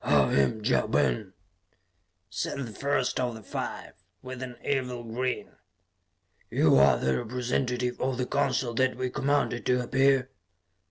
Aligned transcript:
"I 0.03 0.33
am 0.39 0.65
Ja 0.65 0.87
Ben," 0.87 1.33
said 2.27 2.57
the 2.57 2.71
first 2.71 3.19
of 3.19 3.35
the 3.35 3.43
five, 3.43 3.93
with 4.23 4.41
an 4.41 4.55
evil 4.65 5.03
grin. 5.03 5.57
"You 6.49 6.75
are 6.79 6.97
the 6.97 7.19
representative 7.19 8.01
of 8.01 8.17
the 8.17 8.25
Council 8.25 8.73
that 8.73 8.95
we 8.97 9.11
commanded 9.11 9.63
to 9.67 9.83
appear?" 9.83 10.31